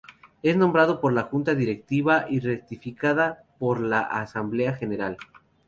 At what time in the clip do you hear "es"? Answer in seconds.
0.41-0.57